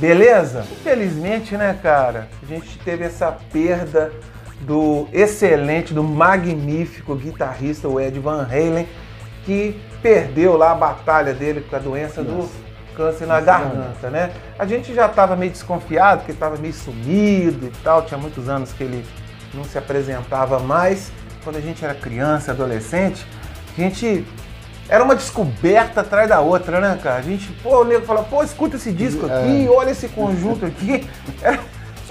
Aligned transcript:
Beleza? 0.00 0.64
Infelizmente, 0.72 1.56
né, 1.56 1.78
cara, 1.82 2.28
a 2.42 2.46
gente 2.46 2.78
teve 2.78 3.04
essa 3.04 3.30
perda 3.52 4.10
do 4.62 5.06
excelente, 5.12 5.92
do 5.92 6.02
magnífico 6.02 7.14
guitarrista, 7.14 7.86
o 7.86 8.00
Ed 8.00 8.18
Van 8.18 8.42
Halen, 8.42 8.88
que 9.44 9.78
perdeu 10.02 10.56
lá 10.56 10.72
a 10.72 10.74
batalha 10.74 11.34
dele 11.34 11.60
com 11.68 11.76
a 11.76 11.78
doença 11.78 12.22
Nossa. 12.22 12.48
do 12.48 12.96
câncer 12.96 13.26
na 13.26 13.40
garganta, 13.40 14.08
né? 14.08 14.32
A 14.58 14.64
gente 14.64 14.94
já 14.94 15.06
estava 15.06 15.36
meio 15.36 15.52
desconfiado, 15.52 16.24
que 16.24 16.32
estava 16.32 16.56
meio 16.56 16.72
sumido 16.72 17.66
e 17.66 17.72
tal, 17.82 18.02
tinha 18.02 18.18
muitos 18.18 18.48
anos 18.48 18.72
que 18.72 18.82
ele 18.82 19.04
não 19.52 19.64
se 19.64 19.76
apresentava 19.76 20.58
mais. 20.58 21.12
Quando 21.44 21.56
a 21.56 21.60
gente 21.60 21.84
era 21.84 21.94
criança, 21.94 22.52
adolescente, 22.52 23.26
a 23.76 23.80
gente 23.80 24.26
era 24.90 25.04
uma 25.04 25.14
descoberta 25.14 26.00
atrás 26.00 26.28
da 26.28 26.40
outra, 26.40 26.80
né, 26.80 26.98
cara? 27.00 27.18
A 27.18 27.22
gente, 27.22 27.52
pô, 27.62 27.82
o 27.82 27.84
nego 27.84 28.04
fala, 28.04 28.24
pô, 28.24 28.42
escuta 28.42 28.74
esse 28.74 28.90
disco 28.90 29.24
aqui, 29.24 29.66
é. 29.66 29.70
olha 29.70 29.90
esse 29.90 30.08
conjunto 30.08 30.66
aqui. 30.66 31.08
Era, 31.40 31.60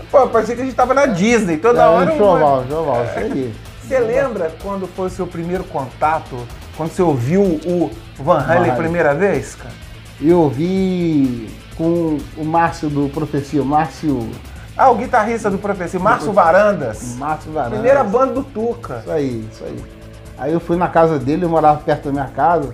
pô, 0.09 0.25
parecia 0.27 0.55
que 0.55 0.61
a 0.61 0.65
gente 0.65 0.77
tava 0.77 0.93
na 0.93 1.05
Disney, 1.05 1.57
toda 1.57 1.83
é, 1.83 1.85
hora. 1.85 2.15
Choval, 2.15 2.65
choval, 2.69 3.03
isso 3.03 3.19
aí. 3.19 3.53
Você 3.83 3.99
lembra 3.99 4.53
quando 4.63 4.87
foi 4.87 5.07
o 5.07 5.09
seu 5.09 5.27
primeiro 5.27 5.65
contato, 5.65 6.47
quando 6.77 6.91
você 6.91 7.01
ouviu 7.01 7.41
o 7.41 7.91
Van 8.15 8.39
Halen 8.39 8.71
a 8.71 8.75
primeira 8.75 9.13
vez, 9.13 9.55
cara? 9.55 9.75
Eu 10.21 10.39
ouvi 10.39 11.49
com 11.75 12.17
o 12.37 12.45
Márcio 12.45 12.89
do 12.89 13.09
Profecia, 13.09 13.61
o 13.61 13.65
Márcio... 13.65 14.29
Ah, 14.77 14.89
o 14.89 14.95
guitarrista 14.95 15.51
do 15.51 15.57
Profecia, 15.57 15.99
Márcio 15.99 16.31
Varandas. 16.31 17.15
Márcio 17.17 17.51
Varandas. 17.51 17.79
Primeira 17.79 18.05
banda 18.05 18.31
do 18.35 18.43
Tuca. 18.43 18.99
Isso 18.99 19.11
aí, 19.11 19.45
isso 19.51 19.63
aí. 19.65 19.98
Aí 20.39 20.53
eu 20.53 20.59
fui 20.59 20.77
na 20.77 20.87
casa 20.87 21.19
dele, 21.19 21.43
eu 21.43 21.49
morava 21.49 21.81
perto 21.81 22.05
da 22.05 22.11
minha 22.11 22.27
casa. 22.27 22.73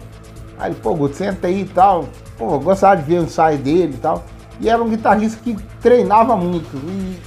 Aí 0.57 0.71
ele, 0.71 0.79
pô, 0.81 0.93
Guto, 0.93 1.15
senta 1.15 1.47
aí 1.47 1.61
e 1.61 1.65
tal. 1.65 2.07
Pô, 2.37 2.53
eu 2.53 2.59
gostava 2.59 2.97
de 2.97 3.03
ver 3.03 3.19
o 3.19 3.23
ensaio 3.23 3.57
dele 3.57 3.95
e 3.95 3.97
tal. 3.97 4.23
E 4.61 4.69
era 4.69 4.81
um 4.81 4.87
guitarrista 4.87 5.39
que 5.43 5.57
treinava 5.81 6.37
muito. 6.37 6.77
E, 6.77 7.17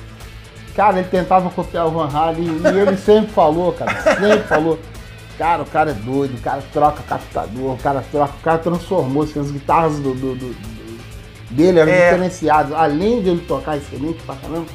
cara, 0.74 0.98
ele 0.98 1.08
tentava 1.08 1.50
copiar 1.50 1.88
o 1.88 1.90
Van 1.90 2.08
Halen 2.08 2.44
e 2.44 2.66
ele 2.78 2.96
sempre 2.96 3.32
falou, 3.32 3.72
cara, 3.72 4.00
sempre 4.00 4.44
falou. 4.44 4.78
Cara, 5.36 5.62
o 5.62 5.66
cara 5.66 5.90
é 5.90 5.94
doido, 5.94 6.36
o 6.36 6.40
cara 6.40 6.62
troca 6.72 7.02
captador, 7.02 7.74
o 7.74 7.78
cara 7.78 8.02
troca, 8.10 8.34
o 8.40 8.42
cara 8.42 8.58
transformou 8.58 9.22
assim, 9.22 9.38
as 9.38 9.52
guitarras 9.52 9.96
do, 10.00 10.12
do, 10.12 10.34
do, 10.34 10.52
do 10.52 10.98
dele 11.50 11.80
eram 11.80 11.92
é. 11.92 12.10
diferenciadas. 12.10 12.72
Além 12.72 13.22
de 13.22 13.30
ele 13.30 13.40
tocar 13.42 13.76
excelente 13.76 14.22
pra 14.22 14.34
caramba, 14.36 14.66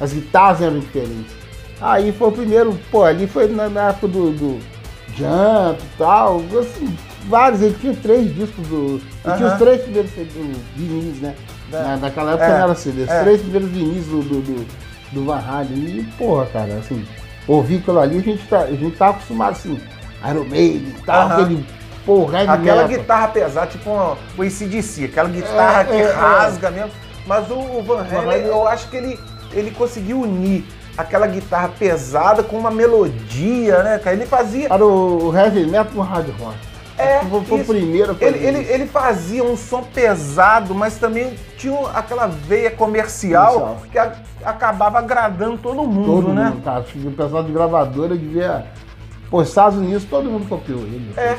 as 0.00 0.12
guitarras 0.12 0.62
eram 0.62 0.78
diferentes. 0.78 1.32
Aí 1.80 2.12
foi 2.12 2.28
o 2.28 2.32
primeiro, 2.32 2.78
pô, 2.90 3.04
ali 3.04 3.26
foi 3.26 3.48
na, 3.48 3.68
na 3.68 3.88
época 3.90 4.08
do, 4.08 4.32
do 4.32 4.60
Jump 5.16 5.82
e 5.82 5.98
tal, 5.98 6.42
assim, 6.58 6.96
vários, 7.26 7.62
ele 7.62 7.76
tinha 7.80 7.94
três 7.94 8.34
discos 8.34 8.66
do. 8.66 8.76
Ele 8.76 9.02
uh 9.24 9.30
-huh. 9.30 9.36
tinha 9.36 9.48
os 9.52 9.58
três 9.58 9.82
primeiros 9.82 10.10
vinis, 10.76 11.20
né? 11.20 11.34
É. 11.72 11.96
Naquela 11.96 12.32
época 12.32 12.46
é. 12.46 12.48
não 12.50 12.64
era 12.64 12.74
CD, 12.74 13.02
os 13.02 13.08
é. 13.08 13.22
três 13.22 13.40
primeiros 13.40 13.70
vinis 13.70 14.06
do, 14.06 14.22
do, 14.22 14.40
do, 14.40 14.66
do 15.12 15.24
Van 15.24 15.38
Halen. 15.38 16.00
E, 16.00 16.04
porra, 16.18 16.46
cara, 16.46 16.74
assim, 16.74 17.06
ouvir 17.46 17.78
aquilo 17.78 18.00
ali, 18.00 18.18
a 18.18 18.22
gente 18.22 18.46
tá, 18.46 18.60
a 18.60 18.70
gente 18.70 18.96
tá 18.96 19.08
acostumado 19.10 19.52
assim, 19.52 19.80
Iron 20.28 20.44
Maiden 20.44 20.88
e 20.88 21.02
tal, 21.04 21.26
uh 21.26 21.30
-huh. 21.30 21.42
aquele. 21.42 21.66
Porra, 22.06 22.40
Aquela 22.54 22.88
guitarra 22.88 23.28
pesada, 23.28 23.66
tipo 23.66 23.90
o 23.90 24.42
ACDC, 24.42 25.04
aquela 25.04 25.28
guitarra 25.28 25.82
é, 25.82 25.84
que 25.84 25.92
é, 25.92 26.00
é. 26.00 26.12
rasga 26.12 26.70
mesmo. 26.70 26.90
Mas 27.26 27.48
o, 27.50 27.54
o 27.54 27.82
Van 27.82 28.02
Halen, 28.02 28.46
eu 28.46 28.66
acho 28.66 28.88
que 28.88 28.96
ele, 28.96 29.20
ele 29.52 29.70
conseguiu 29.70 30.22
unir 30.22 30.64
aquela 31.00 31.26
guitarra 31.26 31.70
pesada 31.78 32.42
com 32.42 32.56
uma 32.56 32.70
melodia, 32.70 33.82
né, 33.82 33.98
cara? 33.98 34.16
Ele 34.16 34.26
fazia. 34.26 34.68
Para 34.68 34.84
o 34.84 35.34
heavy 35.34 35.66
metal 35.66 35.92
com 35.94 36.00
hard 36.00 36.28
rock. 36.38 36.70
É, 37.00 37.20
foi 37.46 37.60
o 37.62 37.64
primeiro 37.64 38.14
ele, 38.20 38.46
ele, 38.46 38.58
ele, 38.70 38.86
fazia 38.86 39.42
um 39.42 39.56
som 39.56 39.82
pesado, 39.82 40.74
mas 40.74 40.98
também 40.98 41.34
tinha 41.56 41.74
aquela 41.94 42.26
veia 42.26 42.70
comercial, 42.70 43.52
comercial. 43.52 43.82
que 43.90 43.98
a, 43.98 44.12
acabava 44.44 44.98
agradando 44.98 45.56
todo 45.56 45.82
mundo, 45.82 46.04
todo 46.04 46.34
né? 46.34 46.50
Mundo, 46.50 46.62
cara. 46.62 46.84
O 46.94 47.10
pessoal 47.12 47.42
de 47.42 47.52
gravadora 47.52 48.14
devia. 48.14 48.66
Pô, 49.30 49.40
Estados 49.40 49.78
Unidos 49.78 50.04
todo 50.04 50.28
mundo 50.28 50.46
copiou 50.46 50.80
ele. 50.80 51.14
É, 51.16 51.38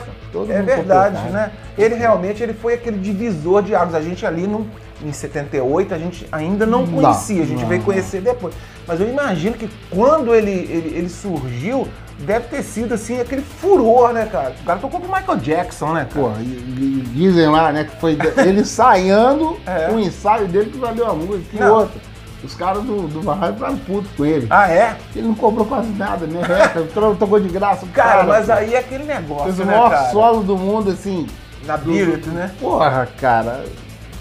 é 0.50 0.62
verdade, 0.64 1.30
né? 1.30 1.52
Ele 1.78 1.94
realmente 1.94 2.42
ele 2.42 2.54
foi 2.54 2.74
aquele 2.74 2.98
divisor 2.98 3.62
de 3.62 3.76
águas. 3.76 3.94
A 3.94 4.02
gente 4.02 4.26
ali 4.26 4.48
no, 4.48 4.66
em 5.04 5.12
78 5.12 5.94
a 5.94 5.98
gente 5.98 6.28
ainda 6.32 6.66
não 6.66 6.86
conhecia, 6.86 7.44
a 7.44 7.46
gente 7.46 7.62
não, 7.62 7.70
veio 7.70 7.82
conhecer 7.82 8.22
depois. 8.22 8.54
Mas 8.88 9.00
eu 9.00 9.10
imagino 9.10 9.56
que 9.56 9.70
quando 9.90 10.34
ele, 10.34 10.52
ele, 10.52 10.98
ele, 10.98 11.10
surgiu, 11.10 11.88
deve 12.20 12.48
ter 12.48 12.64
sido 12.64 12.94
assim, 12.94 13.20
aquele 13.20 13.42
furor, 13.42 14.14
né, 14.14 14.28
cara? 14.32 14.56
O 14.62 14.66
cara 14.66 14.80
tocou 14.80 15.00
com 15.00 15.08
o 15.08 15.16
Michael 15.16 15.38
Jackson, 15.38 15.94
né, 15.94 16.08
cara? 16.12 16.28
Pô, 16.28 16.32
e, 16.40 17.04
dizem 17.14 17.48
lá, 17.48 17.72
né, 17.72 17.84
que 17.86 17.96
foi 18.00 18.18
ele 18.46 18.62
ensaiando 18.62 19.58
é. 19.66 19.90
o 19.92 20.00
ensaio 20.00 20.48
dele 20.48 20.72
que 20.72 20.78
valeu 20.78 21.10
a 21.10 21.14
música 21.14 21.58
e 21.58 21.64
outra. 21.64 22.12
Os 22.44 22.56
caras 22.56 22.84
do, 22.84 23.08
do 23.08 23.22
Barragem 23.22 23.54
ficaram 23.54 23.78
putos 23.78 24.12
com 24.18 24.26
ele. 24.26 24.48
Ah, 24.50 24.68
é? 24.68 24.98
Ele 25.16 25.28
não 25.28 25.36
cobrou 25.36 25.66
quase 25.66 25.92
nada, 25.92 26.26
né? 26.26 26.42
Reca, 26.42 26.82
tocou 27.20 27.40
de 27.40 27.50
graça. 27.50 27.86
Cara, 27.94 28.10
cara 28.10 28.24
mas 28.24 28.50
aí 28.50 28.74
é 28.74 28.80
aquele 28.80 29.04
negócio, 29.04 29.46
Fez 29.46 29.60
o 29.60 29.66
né, 29.66 29.78
maior 29.78 30.12
solo 30.12 30.44
do 30.44 30.58
mundo, 30.58 30.90
assim. 30.90 31.28
Na 31.66 31.78
Birit, 31.78 32.28
né? 32.30 32.52
Porra, 32.60 33.08
cara. 33.20 33.64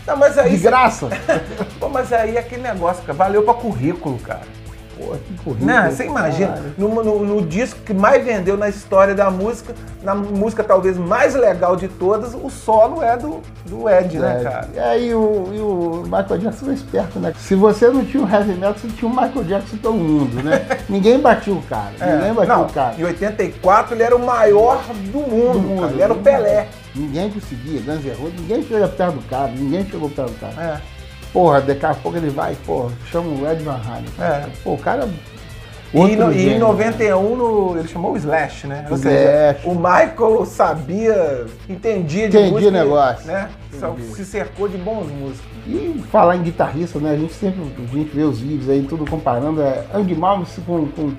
Não, 0.07 0.17
mas 0.17 0.39
aí. 0.39 0.51
De 0.51 0.59
graça? 0.59 1.09
Pô, 1.79 1.89
mas 1.89 2.13
aí 2.13 2.37
é 2.37 2.41
aquele 2.41 2.63
negócio, 2.63 3.03
cara. 3.03 3.15
Valeu 3.15 3.43
pra 3.43 3.55
currículo, 3.55 4.19
cara. 4.19 4.60
Pô, 5.01 5.17
que 5.17 5.35
currículo. 5.43 5.67
Não, 5.67 5.91
você 5.91 6.05
imagina, 6.05 6.63
no, 6.77 7.03
no, 7.03 7.25
no, 7.25 7.43
disco 7.47 7.81
que 7.81 7.95
mais 7.95 8.23
vendeu 8.23 8.57
na 8.59 8.69
história 8.69 9.15
da 9.15 9.31
música, 9.31 9.75
na 10.03 10.15
música 10.15 10.63
talvez 10.63 10.99
mais 10.99 11.35
legal 11.35 11.75
de 11.75 11.89
todas, 11.89 12.35
o 12.35 12.51
solo 12.51 13.03
é 13.03 13.17
do, 13.17 13.41
do 13.65 13.89
Ed, 13.89 14.19
né, 14.19 14.41
é, 14.41 14.45
cara? 14.45 14.69
É, 14.75 15.01
e 15.01 15.15
o, 15.15 15.49
e 15.55 15.59
o 15.59 16.03
Michael 16.05 16.39
Jackson 16.39 16.71
é 16.71 16.75
esperto, 16.75 17.19
né? 17.19 17.33
Se 17.39 17.55
você 17.55 17.89
não 17.89 18.05
tinha 18.05 18.23
o 18.23 18.29
heavy 18.29 18.53
metal, 18.53 18.75
você 18.75 18.89
tinha 18.89 19.11
o 19.11 19.15
Michael 19.15 19.45
Jackson 19.45 19.77
todo 19.79 19.95
mundo, 19.95 20.43
né? 20.43 20.67
ninguém 20.89 21.19
batia 21.19 21.55
o 21.55 21.63
cara, 21.63 21.93
é, 21.99 22.17
ninguém 22.17 22.35
batia 22.35 22.55
não, 22.55 22.63
o 22.65 22.73
cara. 22.73 22.95
Em 22.99 23.05
84 23.05 23.95
ele 23.95 24.03
era 24.03 24.15
o 24.15 24.25
maior 24.25 24.83
do 25.11 25.19
mundo, 25.21 25.53
do 25.53 25.61
mundo 25.61 25.91
ele 25.93 26.03
era 26.03 26.13
o 26.13 26.19
Pelé. 26.19 26.69
Ninguém 26.95 27.31
conseguia, 27.31 27.81
Guns 27.81 28.05
N' 28.05 28.15
Roses, 28.15 28.41
ninguém 28.41 28.63
chegou 28.65 28.89
perto 28.89 29.15
do 29.15 29.23
cara, 29.29 29.53
ninguém 29.53 29.87
chegou 29.87 30.11
perto 30.11 30.33
do 30.33 30.41
cara. 30.41 30.63
É. 30.63 31.00
Porra, 31.33 31.61
daqui 31.61 31.87
a 31.87 31.95
pouco 31.95 32.19
ele 32.19 32.31
vai, 32.31 32.57
porra, 32.67 32.93
chama 33.11 33.29
o 33.29 33.51
Ed 33.51 33.63
Van 33.63 33.81
Halen. 33.87 34.09
É. 34.19 34.47
Pô, 34.65 34.75
o 34.75 34.79
cara. 34.79 35.09
E, 35.93 36.17
no, 36.17 36.33
e 36.33 36.55
em 36.55 36.59
91 36.59 37.37
no, 37.37 37.77
ele 37.77 37.89
chamou 37.89 38.13
o 38.13 38.17
Slash, 38.17 38.69
né? 38.69 38.87
Ou 38.89 38.97
seja, 38.97 39.59
o 39.65 39.75
Michael 39.75 40.47
sabia, 40.47 41.47
entendia 41.69 42.29
de 42.29 42.37
entendia 42.37 42.51
música. 42.51 42.71
negócio. 42.71 43.27
Né? 43.27 43.49
Se 44.15 44.25
cercou 44.25 44.69
de 44.69 44.79
bons 44.79 45.09
músicos. 45.11 45.51
E 45.67 46.03
falar 46.11 46.37
em 46.37 46.43
guitarrista, 46.43 46.99
né? 47.01 47.13
A 47.13 47.17
gente 47.17 47.33
sempre 47.33 47.61
a 47.61 47.97
gente 47.97 48.15
vê 48.15 48.23
os 48.23 48.39
vídeos 48.41 48.69
aí, 48.69 48.85
tudo 48.85 49.05
comparando. 49.05 49.61
É 49.61 49.85
Andy 49.93 50.15
Malmsteen 50.15 50.65
com, 50.65 50.87
com, 50.87 51.13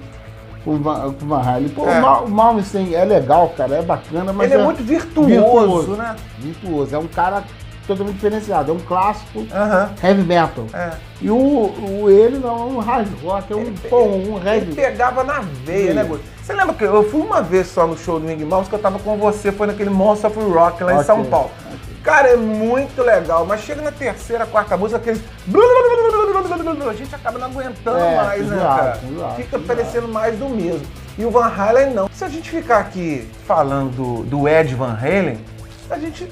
com, 0.64 0.80
com 0.82 1.26
o 1.26 1.28
Van 1.28 1.42
Halen. 1.42 1.70
Pô, 1.70 1.86
é. 1.88 2.02
o 2.02 2.30
Malmsteen 2.30 2.96
é 2.96 3.04
legal, 3.04 3.50
cara, 3.50 3.76
é 3.76 3.82
bacana, 3.82 4.32
mas. 4.32 4.50
Ele 4.50 4.60
é, 4.60 4.64
é 4.64 4.66
muito 4.66 4.84
virtuoso, 4.84 5.30
virtuoso, 5.30 5.92
né? 5.96 6.16
Virtuoso. 6.40 6.96
É 6.96 6.98
um 6.98 7.08
cara 7.08 7.44
totalmente 7.88 8.16
diferenciado. 8.16 8.72
É 8.72 8.76
um 8.76 8.80
clássico 8.80 9.46
heavy 10.04 10.24
metal. 10.24 10.66
É. 10.74 10.92
E 11.22 11.30
o, 11.30 11.38
o, 11.38 12.10
ele 12.10 12.40
não 12.40 12.50
é 12.50 12.64
um 12.64 12.80
hard 12.80 13.08
rock, 13.24 13.54
é 13.54 13.56
um, 13.56 13.62
ele, 13.62 13.76
pô, 13.90 14.04
um 14.04 14.38
heavy. 14.38 14.68
Ele 14.68 14.76
pegava 14.76 15.24
na 15.24 15.40
veia, 15.40 15.94
né, 15.94 16.04
Guto? 16.04 16.24
Você 16.42 16.54
lembra 16.54 16.74
que 16.74 16.84
eu 16.84 17.10
fui 17.10 17.22
uma 17.22 17.42
vez 17.42 17.68
só 17.68 17.86
no 17.86 17.98
show 17.98 18.20
do 18.20 18.26
Ming 18.26 18.44
Mouse 18.44 18.68
que 18.68 18.76
eu 18.76 18.80
tava 18.80 18.98
com 19.00 19.18
você, 19.18 19.52
foi 19.52 19.68
naquele 19.68 19.90
Monster 19.90 20.32
of 20.32 20.40
Rock 20.40 20.84
lá 20.84 20.92
okay. 20.92 21.02
em 21.02 21.06
São 21.06 21.24
Paulo. 21.26 21.52
Okay. 21.66 21.92
Cara, 22.04 22.30
é 22.30 22.36
muito 22.36 23.00
legal, 23.04 23.46
mas 23.46 23.62
chega 23.62 23.82
na 23.82 23.92
terceira, 23.92 24.46
quarta 24.48 24.76
música, 24.76 24.98
aqueles. 24.98 25.22
A 26.90 26.94
gente 26.94 27.14
acaba 27.14 27.38
não 27.38 27.48
aguentando 27.48 28.00
é, 28.00 28.16
mais, 28.16 28.48
né, 28.48 28.58
cara? 28.58 29.00
Fica 29.36 29.60
parecendo 29.60 30.08
mais 30.08 30.36
do 30.38 30.50
mesmo. 30.50 30.86
E 31.18 31.24
o 31.24 31.30
Van 31.30 31.46
Halen 31.46 31.94
não. 31.94 32.10
Se 32.12 32.24
a 32.24 32.30
gente 32.30 32.50
ficar 32.50 32.80
aqui 32.80 33.30
falando 33.46 33.92
do, 33.96 34.24
do 34.24 34.50
Ed 34.50 34.74
Van 34.74 34.98
Halen, 35.00 35.38
a 35.90 36.00
gente 36.00 36.28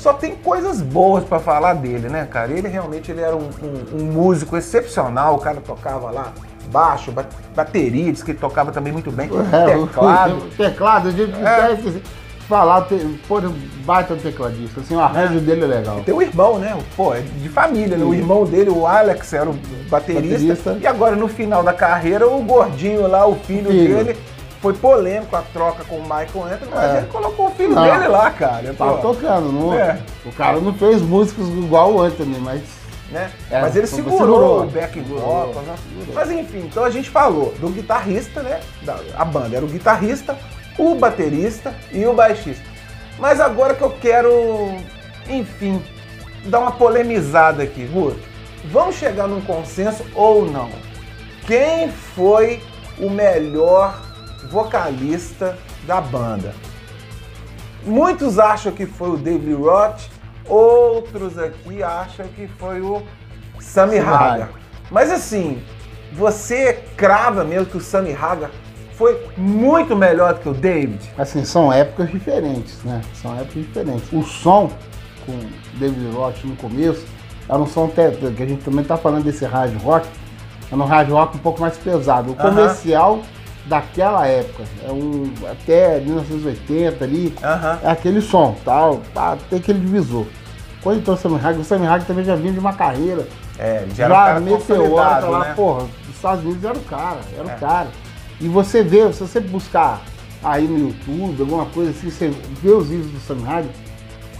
só 0.00 0.14
tem 0.14 0.34
coisas 0.34 0.80
boas 0.80 1.24
para 1.24 1.38
falar 1.38 1.74
dele, 1.74 2.08
né, 2.08 2.26
cara? 2.28 2.50
Ele 2.50 2.68
realmente 2.68 3.10
ele 3.10 3.20
era 3.20 3.36
um, 3.36 3.50
um, 3.62 4.00
um, 4.00 4.04
músico 4.06 4.56
excepcional, 4.56 5.34
o 5.34 5.38
cara 5.38 5.60
tocava 5.60 6.10
lá 6.10 6.32
baixo, 6.72 7.12
bateria, 7.54 8.10
disse 8.10 8.24
que 8.24 8.30
ele 8.30 8.38
tocava 8.38 8.72
também 8.72 8.92
muito 8.92 9.12
bem, 9.12 9.28
é, 9.52 9.78
teclado. 9.78 10.36
O, 10.36 10.48
teclado, 10.56 11.08
a 11.08 11.10
gente 11.10 11.32
é. 11.32 12.00
falar, 12.48 12.86
pô, 13.28 13.40
baita 13.84 14.16
tecladista, 14.16 14.80
assim, 14.80 14.94
o 14.94 15.00
arranjo 15.00 15.36
é. 15.36 15.40
dele 15.40 15.64
é 15.64 15.66
legal. 15.66 15.98
E 15.98 16.02
tem 16.02 16.14
o 16.14 16.22
irmão, 16.22 16.58
né? 16.58 16.78
Pô, 16.96 17.12
é 17.12 17.20
de 17.20 17.48
família, 17.50 17.98
né? 17.98 18.04
O 18.04 18.14
irmão 18.14 18.46
dele, 18.46 18.70
o 18.70 18.86
Alex, 18.86 19.34
era 19.34 19.50
o 19.50 19.54
baterista, 19.90 20.54
baterista, 20.54 20.78
E 20.80 20.86
agora, 20.86 21.14
no 21.14 21.28
final 21.28 21.62
da 21.62 21.74
carreira, 21.74 22.26
o 22.26 22.42
gordinho 22.42 23.06
lá, 23.06 23.26
o 23.26 23.34
filho, 23.34 23.68
o 23.68 23.72
filho. 23.72 23.96
dele 23.96 24.16
foi 24.60 24.74
polêmico 24.74 25.34
a 25.34 25.42
troca 25.42 25.84
com 25.84 25.96
o 25.96 26.02
Michael 26.02 26.44
Anthony, 26.52 26.70
mas 26.70 26.94
é. 26.94 26.98
ele 26.98 27.06
colocou 27.06 27.46
o 27.46 27.50
filho 27.50 27.74
não, 27.74 27.82
dele 27.82 28.08
lá, 28.08 28.30
cara. 28.30 28.74
Tava 28.74 28.98
tocando, 28.98 29.50
não, 29.50 29.74
é. 29.74 29.98
o 30.24 30.32
cara 30.32 30.60
não 30.60 30.74
fez 30.74 31.00
músicas 31.00 31.48
igual 31.48 31.94
o 31.94 32.02
Anthony, 32.02 32.38
mas. 32.38 32.62
Né? 33.10 33.30
É, 33.50 33.60
mas 33.60 33.74
ele 33.74 33.88
segurou, 33.88 34.18
segurou, 34.18 34.62
o 34.62 34.66
back 34.66 35.00
vocal, 35.00 35.62
né? 35.66 35.74
Mas 36.14 36.30
enfim, 36.30 36.58
então 36.58 36.84
a 36.84 36.90
gente 36.90 37.10
falou 37.10 37.52
do 37.58 37.68
guitarrista, 37.70 38.40
né? 38.40 38.60
Da, 38.82 39.00
a 39.16 39.24
banda 39.24 39.56
era 39.56 39.64
o 39.64 39.68
guitarrista, 39.68 40.38
o 40.78 40.94
baterista 40.94 41.74
e 41.90 42.06
o 42.06 42.12
baixista. 42.12 42.62
Mas 43.18 43.40
agora 43.40 43.74
que 43.74 43.82
eu 43.82 43.90
quero, 43.90 44.76
enfim, 45.28 45.82
dar 46.44 46.60
uma 46.60 46.72
polemizada 46.72 47.64
aqui, 47.64 47.84
Guto. 47.86 48.20
vamos 48.66 48.94
chegar 48.94 49.26
num 49.26 49.40
consenso 49.40 50.04
ou 50.14 50.48
não. 50.48 50.70
Quem 51.46 51.90
foi 51.90 52.62
o 52.96 53.10
melhor 53.10 54.09
vocalista 54.48 55.56
da 55.86 56.00
banda? 56.00 56.54
Muitos 57.84 58.38
acham 58.38 58.72
que 58.72 58.86
foi 58.86 59.10
o 59.10 59.16
David 59.16 59.54
Roth, 59.54 60.02
outros 60.46 61.38
aqui 61.38 61.82
acham 61.82 62.26
que 62.28 62.46
foi 62.46 62.80
o 62.80 63.02
Sammy 63.60 63.98
Hagar. 63.98 64.50
Mas 64.90 65.10
assim, 65.10 65.62
você 66.12 66.82
crava 66.96 67.44
mesmo 67.44 67.66
que 67.66 67.76
o 67.76 67.80
Sammy 67.80 68.12
Hagar 68.12 68.50
foi 68.94 69.18
muito 69.36 69.96
melhor 69.96 70.34
do 70.34 70.40
que 70.40 70.48
o 70.48 70.54
David? 70.54 71.00
Assim, 71.16 71.44
são 71.44 71.72
épocas 71.72 72.10
diferentes, 72.10 72.82
né? 72.84 73.00
São 73.14 73.32
épocas 73.34 73.62
diferentes. 73.62 74.12
O 74.12 74.22
som 74.22 74.70
com 75.24 75.38
David 75.78 76.10
Roth 76.14 76.44
no 76.44 76.54
começo 76.56 77.06
era 77.48 77.58
um 77.58 77.66
som 77.66 77.86
até, 77.86 78.10
que 78.10 78.42
a 78.42 78.46
gente 78.46 78.62
também 78.62 78.84
tá 78.84 78.96
falando 78.96 79.24
desse 79.24 79.44
hard 79.44 79.74
rock, 79.82 80.06
era 80.70 80.80
um 80.80 80.84
hard 80.84 81.10
rock 81.10 81.36
um 81.36 81.40
pouco 81.40 81.60
mais 81.60 81.76
pesado. 81.78 82.32
O 82.32 82.36
comercial 82.36 83.22
daquela 83.70 84.26
época, 84.26 84.64
é 84.84 84.90
um, 84.90 85.32
até 85.48 86.00
1980 86.00 87.04
ali, 87.04 87.32
é 87.84 87.88
aquele 87.88 88.20
som, 88.20 88.56
tal, 88.64 89.00
tá, 89.14 89.38
tem 89.48 89.60
aquele 89.60 89.78
divisor. 89.78 90.26
Quando 90.82 90.98
entrou 90.98 91.16
o 91.16 91.18
Sammy 91.18 91.36
Hagar, 91.36 91.60
o 91.60 91.64
Sammy 91.64 91.86
Hagar 91.86 92.04
também 92.04 92.24
já 92.24 92.34
vinha 92.34 92.52
de 92.52 92.58
uma 92.58 92.72
carreira. 92.72 93.28
É, 93.56 93.86
já 93.94 94.06
era 94.06 94.40
um 94.40 94.94
cara 94.96 95.26
lá, 95.28 95.44
né? 95.44 95.54
porra, 95.54 95.84
os 96.08 96.16
Estados 96.16 96.44
Unidos 96.44 96.64
era 96.64 96.76
o 96.76 96.82
cara, 96.82 97.20
era 97.38 97.48
é. 97.48 97.54
o 97.54 97.60
cara. 97.60 97.88
E 98.40 98.48
você 98.48 98.82
vê, 98.82 99.12
se 99.12 99.20
você 99.20 99.38
buscar 99.38 100.00
aí 100.42 100.66
no 100.66 100.88
YouTube, 100.88 101.42
alguma 101.42 101.66
coisa 101.66 101.90
assim, 101.90 102.10
você 102.10 102.34
vê 102.60 102.70
os 102.70 102.88
vídeos 102.88 103.12
do 103.12 103.20
Sammy 103.20 103.46
Hagar, 103.46 103.70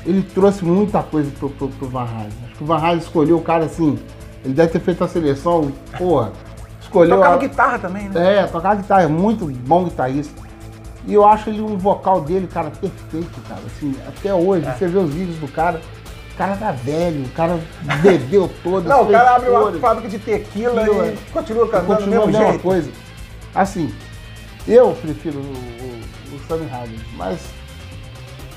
ele 0.04 0.22
trouxe 0.22 0.64
muita 0.64 1.04
coisa 1.04 1.30
pro, 1.38 1.50
pro, 1.50 1.68
pro 1.68 1.88
Van 1.88 2.02
Halen. 2.02 2.32
Acho 2.46 2.56
que 2.56 2.64
o 2.64 2.66
Van 2.66 2.78
Halen 2.78 2.98
escolheu 2.98 3.36
o 3.36 3.42
cara 3.42 3.66
assim, 3.66 3.96
ele 4.44 4.54
deve 4.54 4.72
ter 4.72 4.80
feito 4.80 5.04
a 5.04 5.08
seleção, 5.08 5.70
porra, 5.96 6.32
escolheu... 6.90 7.16
Tocava 7.16 7.34
a... 7.34 7.38
guitarra 7.38 7.78
também, 7.78 8.08
né? 8.08 8.38
É, 8.38 8.46
tocava 8.46 8.74
guitarra, 8.74 9.02
é 9.02 9.06
muito 9.06 9.46
bom 9.46 9.84
guitarrista. 9.84 10.34
E 11.06 11.14
eu 11.14 11.24
acho 11.24 11.48
ele 11.48 11.62
um 11.62 11.78
vocal 11.78 12.20
dele, 12.20 12.46
cara, 12.46 12.70
perfeito, 12.70 13.40
cara. 13.48 13.60
Assim, 13.66 13.94
até 14.06 14.34
hoje, 14.34 14.66
é. 14.66 14.72
você 14.72 14.86
vê 14.86 14.98
os 14.98 15.12
vídeos 15.12 15.38
do 15.38 15.48
cara, 15.48 15.80
o 16.34 16.36
cara 16.36 16.56
tá 16.56 16.72
velho, 16.72 17.24
o 17.24 17.30
cara 17.30 17.58
bebeu 18.02 18.50
todo. 18.62 18.86
Não, 18.86 19.04
o 19.04 19.10
cara 19.10 19.36
abre 19.36 19.48
uma 19.48 19.72
fábrica 19.72 20.08
de 20.08 20.18
tequila 20.18 20.84
e 20.86 21.16
continua 21.32 21.68
cantando 21.68 21.96
continua 21.96 22.26
mesmo 22.26 22.42
jeito. 22.42 22.62
coisa. 22.62 22.90
Assim, 23.54 23.92
eu 24.68 24.92
prefiro 25.00 25.38
o, 25.38 25.42
o, 25.42 26.36
o 26.36 26.40
Sammy 26.46 26.66
Hagar, 26.66 26.88
mas 27.16 27.40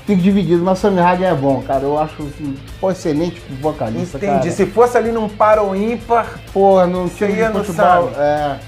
fico 0.06 0.20
dividido, 0.20 0.62
mas 0.62 0.78
Sammy 0.78 1.00
Hagar 1.00 1.32
é 1.32 1.34
bom, 1.34 1.62
cara. 1.62 1.84
Eu 1.84 1.98
acho 1.98 2.22
assim, 2.22 2.56
pô, 2.80 2.90
excelente 2.90 3.40
vocalista, 3.60 4.18
Entendi. 4.18 4.32
Cara. 4.32 4.50
Se 4.50 4.66
fosse 4.66 4.96
ali 4.96 5.10
num 5.10 5.28
para 5.28 5.62
ou 5.62 5.74
ímpar, 5.74 6.38
porra, 6.52 6.86
não 6.86 7.08
tinha 7.08 7.50
no 7.50 7.64
futebol. 7.64 8.10
É. 8.16 8.58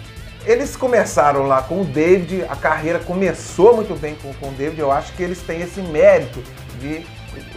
Eles 0.44 0.77
começaram 0.77 1.43
lá 1.43 1.61
com 1.61 1.81
o 1.81 1.85
David, 1.85 2.44
a 2.49 2.55
carreira 2.55 3.00
começou 3.00 3.75
muito 3.75 3.99
bem 3.99 4.15
com, 4.23 4.33
com 4.35 4.49
o 4.49 4.53
David. 4.53 4.81
Eu 4.81 4.93
acho 4.93 5.12
que 5.15 5.23
eles 5.23 5.41
têm 5.43 5.61
esse 5.61 5.81
mérito 5.81 6.41
de 6.81 7.05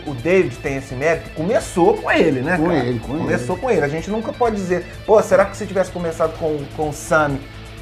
o 0.06 0.14
David 0.14 0.56
tem 0.58 0.78
esse 0.78 0.94
mérito, 0.96 1.30
começou 1.32 1.96
com 1.96 2.12
ele, 2.12 2.42
né, 2.42 2.58
com 2.58 2.66
cara? 2.66 2.80
Ele, 2.80 3.00
com 3.00 3.18
começou 3.20 3.56
ele. 3.56 3.62
com 3.62 3.72
ele. 3.72 3.82
A 3.82 3.88
gente 3.88 4.10
nunca 4.10 4.34
pode 4.34 4.56
dizer, 4.56 4.86
pô, 5.06 5.22
será 5.22 5.46
que 5.46 5.56
se 5.56 5.66
tivesse 5.66 5.92
começado 5.92 6.38
com, 6.38 6.60
com 6.76 6.90
o 6.90 6.94
Sammy, 6.94 7.40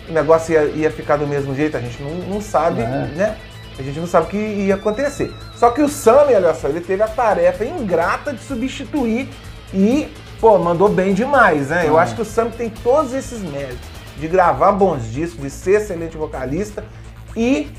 o 0.09 0.11
negócio 0.11 0.53
ia, 0.53 0.63
ia 0.75 0.91
ficar 0.91 1.17
do 1.17 1.25
mesmo 1.25 1.55
jeito? 1.55 1.77
A 1.77 1.79
gente 1.79 2.01
não, 2.01 2.11
não 2.27 2.41
sabe, 2.41 2.81
é. 2.81 2.85
né? 2.85 3.37
A 3.77 3.83
gente 3.83 3.99
não 3.99 4.07
sabe 4.07 4.27
o 4.27 4.29
que 4.29 4.37
ia 4.37 4.75
acontecer. 4.75 5.31
Só 5.55 5.69
que 5.69 5.81
o 5.81 5.87
Sammy, 5.87 6.33
olha 6.33 6.53
só, 6.53 6.67
ele 6.67 6.81
teve 6.81 7.03
a 7.03 7.07
tarefa 7.07 7.63
ingrata 7.63 8.33
de 8.33 8.41
substituir 8.43 9.29
e, 9.73 10.11
pô, 10.39 10.57
mandou 10.57 10.89
bem 10.89 11.13
demais, 11.13 11.69
né? 11.69 11.87
Eu 11.87 11.97
acho 11.97 12.15
que 12.15 12.21
o 12.21 12.25
Sammy 12.25 12.51
tem 12.51 12.69
todos 12.69 13.13
esses 13.13 13.41
méritos 13.41 13.87
de 14.17 14.27
gravar 14.27 14.71
bons 14.71 15.11
discos, 15.11 15.41
de 15.41 15.49
ser 15.49 15.81
excelente 15.81 16.17
vocalista 16.17 16.83
e 17.35 17.69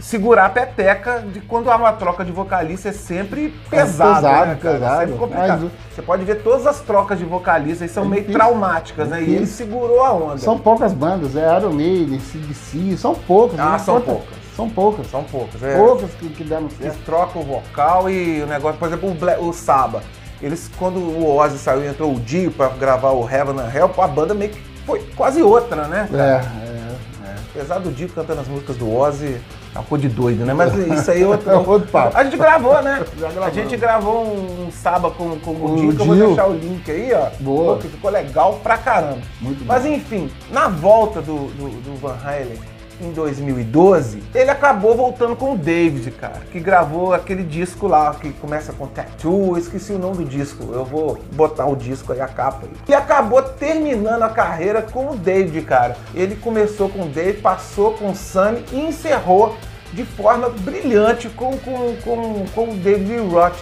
segurar 0.00 0.46
a 0.46 0.48
peteca 0.48 1.20
de 1.20 1.40
quando 1.40 1.70
há 1.70 1.76
uma 1.76 1.92
troca 1.92 2.24
de 2.24 2.32
vocalista 2.32 2.88
é 2.88 2.92
sempre 2.92 3.54
pesado, 3.68 4.26
é 4.26 4.30
pesado, 4.30 4.46
né, 4.46 4.58
pesado. 4.60 4.94
É 4.94 5.06
sempre 5.06 5.18
complicado. 5.18 5.62
Mas... 5.64 5.94
Você 5.94 6.02
pode 6.02 6.24
ver 6.24 6.42
todas 6.42 6.66
as 6.66 6.80
trocas 6.80 7.18
de 7.18 7.24
vocalistas 7.24 7.90
são 7.90 8.04
é 8.04 8.08
meio 8.08 8.24
traumáticas, 8.32 9.08
né? 9.08 9.22
E 9.22 9.34
ele 9.34 9.46
segurou 9.46 10.02
a 10.02 10.12
onda. 10.12 10.38
São 10.38 10.58
poucas 10.58 10.92
bandas, 10.92 11.36
é 11.36 11.56
Iron 11.58 11.72
Maiden, 11.72 12.18
CDC, 12.20 12.96
são 12.96 13.14
poucas. 13.14 13.58
Ah, 13.58 13.72
né? 13.72 13.78
são 13.78 14.00
poucas. 14.00 14.38
São 14.56 14.68
poucas. 14.68 15.06
São 15.06 15.24
poucas, 15.24 15.62
é. 15.62 15.76
Poucas 15.76 16.10
que, 16.14 16.28
que 16.28 16.44
deram 16.44 16.68
certo. 16.70 16.82
Eles 16.82 16.96
trocam 17.04 17.42
o 17.42 17.44
vocal 17.44 18.10
e 18.10 18.42
o 18.42 18.46
negócio, 18.46 18.78
por 18.78 18.88
exemplo, 18.88 19.10
o, 19.10 19.14
Black, 19.14 19.42
o 19.42 19.52
Saba. 19.52 20.02
Eles, 20.42 20.70
quando 20.78 20.98
o 20.98 21.36
Ozzy 21.36 21.58
saiu 21.58 21.84
e 21.84 21.86
entrou 21.86 22.14
o 22.14 22.20
Dio 22.20 22.50
pra 22.50 22.68
gravar 22.68 23.10
o 23.10 23.28
Heaven 23.28 23.58
and 23.58 23.70
Hell, 23.74 23.90
a 23.98 24.08
banda 24.08 24.32
meio 24.32 24.50
que 24.50 24.60
foi 24.86 25.00
quase 25.14 25.42
outra, 25.42 25.86
né? 25.86 26.08
É, 26.12 26.16
é, 26.16 27.28
é. 27.28 27.34
Apesar 27.54 27.78
do 27.78 27.90
Dio 27.90 28.08
cantando 28.08 28.40
as 28.40 28.48
músicas 28.48 28.76
do 28.76 28.90
Ozzy, 28.90 29.40
uma 29.74 29.84
coisa 29.84 30.08
de 30.08 30.14
doido, 30.14 30.44
né? 30.44 30.52
Mas 30.52 30.74
isso 30.74 31.10
aí 31.10 31.22
é 31.22 31.26
outro, 31.26 31.48
é 31.50 31.56
outro 31.56 31.88
papo. 31.88 32.16
A 32.16 32.24
gente 32.24 32.36
gravou, 32.36 32.82
né? 32.82 33.04
A 33.44 33.50
gente 33.50 33.76
gravou 33.76 34.24
um, 34.24 34.66
um 34.66 34.72
sábado 34.72 35.14
com, 35.14 35.38
com 35.38 35.50
o, 35.52 35.94
que 35.94 36.00
eu 36.00 36.06
vou 36.06 36.16
deixar 36.16 36.48
o 36.48 36.54
link 36.54 36.90
aí, 36.90 37.12
ó. 37.14 37.28
Boa. 37.40 37.78
que 37.78 37.88
ficou 37.88 38.10
legal 38.10 38.60
pra 38.62 38.76
caramba. 38.78 39.20
Muito 39.40 39.64
Mas 39.64 39.84
bom. 39.84 39.88
enfim, 39.88 40.30
na 40.50 40.68
volta 40.68 41.20
do, 41.20 41.48
do, 41.54 41.68
do 41.82 41.96
Van 41.96 42.16
Halen, 42.24 42.58
em 43.04 43.12
2012, 43.12 44.22
ele 44.34 44.50
acabou 44.50 44.96
voltando 44.96 45.34
com 45.36 45.54
o 45.54 45.58
David, 45.58 46.10
cara, 46.12 46.40
que 46.50 46.60
gravou 46.60 47.12
aquele 47.12 47.42
disco 47.42 47.86
lá 47.86 48.14
que 48.14 48.32
começa 48.32 48.72
com 48.72 48.86
Tattoo, 48.86 49.56
esqueci 49.58 49.92
o 49.92 49.98
nome 49.98 50.18
do 50.18 50.24
disco, 50.24 50.72
eu 50.72 50.84
vou 50.84 51.18
botar 51.32 51.66
o 51.66 51.76
disco 51.76 52.12
aí, 52.12 52.20
a 52.20 52.28
capa 52.28 52.66
aí. 52.66 52.72
E 52.88 52.94
acabou 52.94 53.42
terminando 53.42 54.22
a 54.22 54.28
carreira 54.28 54.82
com 54.82 55.10
o 55.10 55.16
David, 55.16 55.62
cara. 55.62 55.96
Ele 56.14 56.36
começou 56.36 56.88
com 56.88 57.02
o 57.02 57.08
David, 57.08 57.40
passou 57.40 57.94
com 57.94 58.10
o 58.10 58.14
Sammy 58.14 58.64
e 58.72 58.80
encerrou 58.80 59.56
de 59.92 60.04
forma 60.04 60.48
brilhante 60.48 61.28
com, 61.28 61.56
com, 61.58 61.96
com, 62.04 62.44
com 62.54 62.70
o 62.70 62.76
David 62.76 63.18
Roth 63.32 63.56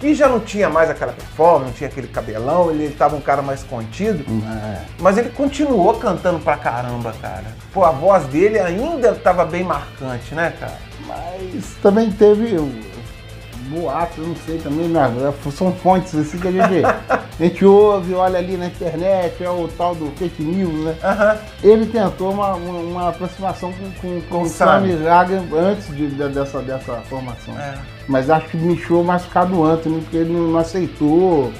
que 0.00 0.14
já 0.14 0.28
não 0.28 0.40
tinha 0.40 0.68
mais 0.68 0.88
aquela 0.88 1.12
performance, 1.12 1.66
não 1.66 1.72
tinha 1.72 1.88
aquele 1.88 2.06
cabelão, 2.06 2.70
ele 2.70 2.84
estava 2.84 3.16
um 3.16 3.20
cara 3.20 3.42
mais 3.42 3.62
contido, 3.62 4.24
é. 4.46 4.82
mas 5.00 5.18
ele 5.18 5.30
continuou 5.30 5.94
cantando 5.94 6.38
pra 6.38 6.56
caramba, 6.56 7.12
cara. 7.20 7.46
Pô, 7.72 7.84
a 7.84 7.90
voz 7.90 8.24
dele 8.26 8.58
ainda 8.58 9.10
estava 9.10 9.44
bem 9.44 9.64
marcante, 9.64 10.34
né, 10.34 10.54
cara? 10.58 10.78
Mas 11.06 11.74
também 11.82 12.10
teve 12.10 12.56
boatos, 13.68 14.26
não 14.26 14.36
sei 14.46 14.58
também, 14.58 14.88
né? 14.88 15.32
são 15.52 15.72
fontes 15.72 16.14
assim 16.14 16.38
que 16.38 16.48
a 16.48 16.52
gente, 16.52 16.84
a 17.08 17.22
gente 17.40 17.64
ouve, 17.64 18.14
olha 18.14 18.38
ali 18.38 18.56
na 18.56 18.66
internet, 18.66 19.42
é 19.42 19.50
o 19.50 19.68
tal 19.68 19.94
do 19.94 20.10
fake 20.16 20.42
news, 20.42 20.84
né? 20.84 20.96
Uhum. 21.02 21.70
Ele 21.70 21.86
tentou 21.86 22.32
uma, 22.32 22.54
uma, 22.54 22.78
uma 22.78 23.08
aproximação 23.10 23.72
com, 23.72 23.90
com, 24.00 24.20
com 24.22 24.42
o 24.42 24.48
Sammy 24.48 24.92
Hagar 25.06 25.42
antes 25.54 25.88
de, 25.94 26.08
de, 26.08 26.28
dessa, 26.28 26.60
dessa 26.60 26.94
formação. 27.08 27.58
É. 27.58 27.74
Mas 28.08 28.30
acho 28.30 28.48
que 28.48 28.56
inchou 28.56 29.04
mais 29.04 29.24
causa 29.26 29.50
do 29.50 29.64
Anthony, 29.64 30.00
porque 30.00 30.16
ele 30.16 30.32
não 30.32 30.58
aceitou 30.58 31.52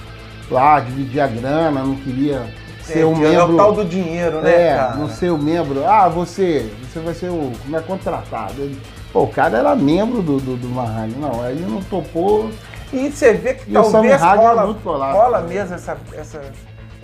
lá, 0.51 0.81
dividir 0.81 1.21
a 1.21 1.27
grana, 1.27 1.83
não 1.83 1.95
queria 1.97 2.47
ser 2.83 3.05
um 3.05 3.15
membro. 3.15 3.35
É 3.35 3.45
o 3.45 3.57
tal 3.57 3.73
do 3.73 3.85
dinheiro, 3.85 4.41
né? 4.41 4.69
É, 4.69 4.77
cara? 4.77 4.97
não 4.97 5.09
ser 5.09 5.31
o 5.31 5.39
membro. 5.39 5.85
Ah, 5.87 6.09
você, 6.09 6.71
você 6.83 6.99
vai 7.01 7.15
ser 7.15 7.29
o. 7.29 7.53
Como 7.63 7.77
é 7.77 7.81
contratado? 7.81 8.55
Ele, 8.59 8.79
Pô, 9.13 9.23
o 9.23 9.29
cara 9.29 9.59
era 9.59 9.75
membro 9.75 10.23
do, 10.23 10.39
do, 10.39 10.57
do 10.57 10.69
Mahali. 10.69 11.15
Não, 11.19 11.43
aí 11.43 11.61
não 11.61 11.83
topou. 11.83 12.51
E 12.93 13.11
você 13.11 13.33
vê 13.33 13.55
que 13.55 13.71
e 13.71 13.73
talvez 13.73 14.21
rola, 14.21 14.63
é 14.63 14.67
muito 14.67 14.83
colado, 14.83 15.15
rola 15.15 15.41
mesmo 15.43 15.75
essa. 15.75 15.97
essa 16.13 16.41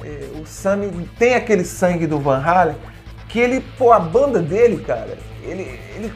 eh, 0.02 0.28
o 0.40 0.46
Sammy 0.46 0.90
tem 1.18 1.34
aquele 1.34 1.64
sangue 1.64 2.06
do 2.06 2.18
Van 2.18 2.42
Halen 2.42 2.76
que 3.28 3.40
ele, 3.40 3.61
pô, 3.76 3.92
a 3.92 3.99
banda 3.99 4.40
dele, 4.40 4.82
cara, 4.84 5.18
ele, 5.42 5.62
ele 5.96 6.12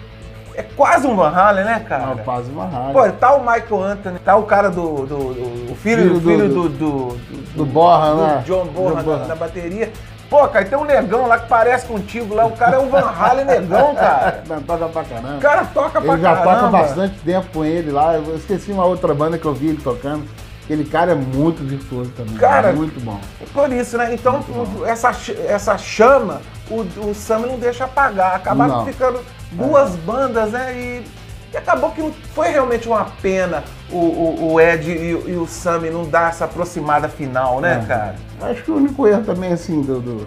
é 0.55 0.63
quase 0.63 1.07
um 1.07 1.17
Van 1.17 1.31
Halen, 1.31 1.65
né, 1.65 1.85
cara? 1.89 2.07
Não, 2.07 2.19
quase 2.19 2.51
um 2.51 2.55
Van 2.55 2.69
Halen. 2.69 2.93
Pô, 2.93 3.13
tá 3.13 3.35
o 3.35 3.41
Michael 3.41 3.83
Anthony, 3.83 4.19
tá 4.21 4.37
o 4.37 4.43
cara 4.45 4.71
do. 4.71 5.07
do, 5.07 5.35
do 5.35 5.73
o 5.73 5.77
filho, 5.77 6.03
filho, 6.03 6.15
do, 6.15 6.21
filho 6.21 6.49
do, 6.49 6.69
do, 6.69 7.09
do, 7.17 7.43
do 7.57 7.67
Borra, 7.67 8.15
né? 8.15 8.43
John 8.47 8.67
Borra 8.67 9.03
na, 9.03 9.27
na, 9.27 9.35
bateria. 9.37 9.93
Pô, 10.29 10.47
cara, 10.49 10.65
tem 10.65 10.77
um 10.77 10.85
negão 10.85 11.27
lá 11.27 11.39
que 11.39 11.49
parece 11.49 11.87
contigo 11.87 12.35
lá. 12.35 12.45
O 12.45 12.53
cara 12.53 12.77
é 12.77 12.79
um 12.79 12.91
Van 12.91 13.01
Halen 13.01 13.47
negão, 13.47 13.95
cara. 13.95 14.43
Não, 14.49 14.63
toca 14.63 14.89
pra 14.89 15.05
caramba. 15.05 15.37
O 15.37 15.41
cara 15.41 15.65
toca 15.73 16.01
pra 16.01 16.13
ele 16.13 16.23
já 16.23 16.37
caramba. 16.37 16.55
toca 16.55 16.71
bastante 16.71 17.19
tempo 17.21 17.47
com 17.53 17.65
ele 17.65 17.91
lá. 17.91 18.15
Eu 18.15 18.37
esqueci 18.37 18.71
uma 18.71 18.85
outra 18.85 19.15
banda 19.15 19.39
que 19.39 19.47
eu 19.47 19.55
vi 19.55 19.69
ele 19.69 19.81
tocando. 19.83 20.25
Aquele 20.65 20.85
cara 20.85 21.13
é 21.13 21.15
muito 21.15 21.67
virtuoso 21.67 22.11
também. 22.11 22.35
Cara, 22.35 22.69
é 22.69 22.73
muito 22.73 23.01
bom. 23.01 23.19
Por 23.55 23.73
isso, 23.73 23.97
né? 23.97 24.13
Então, 24.13 24.45
essa, 24.85 25.11
essa 25.49 25.79
chama, 25.79 26.43
o, 26.71 26.83
o 27.09 27.15
Sam 27.15 27.39
não 27.39 27.59
deixa 27.59 27.87
apagar. 27.87 28.35
Acabaram 28.37 28.85
ficando 28.85 29.21
duas 29.53 29.95
é. 29.95 29.97
bandas, 29.99 30.51
né? 30.51 30.75
E, 30.75 31.05
e, 31.53 31.57
acabou 31.57 31.91
que 31.91 32.01
não 32.01 32.13
foi 32.35 32.49
realmente 32.49 32.87
uma 32.87 33.05
pena 33.23 33.65
o, 33.91 33.97
o, 33.97 34.53
o 34.53 34.61
Ed 34.61 34.91
e, 34.91 35.11
e, 35.11 35.37
o 35.37 35.47
Sam 35.47 35.81
não 35.93 36.09
dar 36.09 36.31
essa 36.31 36.45
aproximada 36.45 37.09
final, 37.09 37.61
né, 37.61 37.81
é. 37.83 37.87
cara? 37.87 38.17
Acho 38.43 38.63
que 38.63 38.71
o 38.71 38.77
único 38.77 39.07
erro 39.07 39.23
também, 39.25 39.53
assim, 39.53 39.81
do, 39.83 40.01
do, 40.01 40.27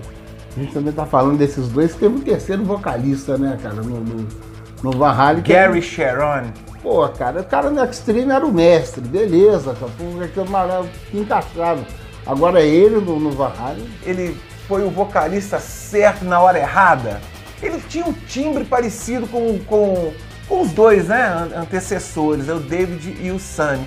A 0.55 0.59
gente 0.59 0.73
também 0.73 0.91
tá 0.91 1.05
falando 1.05 1.37
desses 1.37 1.67
dois, 1.69 1.95
teve 1.95 2.15
um 2.15 2.21
terceiro 2.21 2.63
vocalista, 2.63 3.37
né, 3.37 3.57
cara, 3.61 3.75
no, 3.75 3.99
no, 3.99 4.27
no 4.83 4.91
Van 4.91 5.11
Halen. 5.11 5.43
Gary 5.43 5.79
é... 5.79 5.81
Sharon. 5.81 6.51
Pô, 6.81 7.07
cara, 7.09 7.41
o 7.41 7.43
cara 7.43 7.69
no 7.69 7.83
Extreme 7.83 8.31
era 8.31 8.45
o 8.45 8.51
mestre, 8.51 9.01
beleza, 9.01 9.75
cara, 9.75 10.85
que 11.11 11.17
encaixava. 11.17 11.85
Agora 12.25 12.61
ele 12.61 12.95
no, 12.95 13.19
no 13.19 13.31
Van 13.31 13.51
Halen. 13.59 13.87
Ele 14.03 14.37
foi 14.67 14.83
o 14.83 14.89
vocalista 14.89 15.59
certo 15.59 16.23
na 16.25 16.39
hora 16.39 16.57
errada? 16.57 17.21
Ele 17.61 17.79
tinha 17.87 18.05
um 18.05 18.13
timbre 18.13 18.63
parecido 18.63 19.27
com, 19.27 19.59
com 19.59 20.13
os 20.49 20.71
dois, 20.71 21.07
né? 21.07 21.21
an- 21.27 21.61
Antecessores, 21.61 22.49
é 22.49 22.53
o 22.53 22.59
David 22.59 23.15
e 23.21 23.31
o 23.31 23.39
Sunny. 23.39 23.85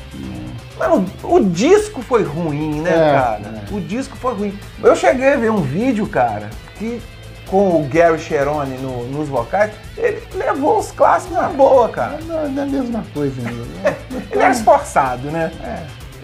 Mas 0.78 0.88
o, 1.22 1.40
disco 1.44 2.02
foi 2.02 2.22
ruim, 2.24 2.80
né, 2.80 2.90
É, 2.90 3.12
cara? 3.12 3.62
é. 3.70 3.74
O 3.74 3.80
disco 3.80 4.16
foi 4.16 4.34
ruim. 4.34 4.58
Eu 4.82 4.96
cheguei 4.96 5.34
a 5.34 5.36
ver 5.36 5.50
um 5.50 5.60
vídeo, 5.62 6.06
cara, 6.06 6.48
que 6.78 7.00
com 7.46 7.80
o 7.80 7.88
Gary 7.88 8.18
Cherone 8.18 8.76
no- 8.78 9.04
nos 9.06 9.28
vocais, 9.28 9.70
ele 9.96 10.20
levou 10.34 10.78
os 10.78 10.90
clássicos 10.90 11.36
na 11.36 11.48
boa, 11.48 11.88
cara. 11.90 12.18
Não, 12.26 12.48
não 12.48 12.62
é 12.62 12.64
a 12.66 12.68
mesma 12.68 13.04
coisa 13.12 13.40
ainda. 13.46 13.64
né? 13.82 13.96
Ele 14.32 14.42
era 14.42 14.50
esforçado, 14.50 15.30
né? 15.30 15.52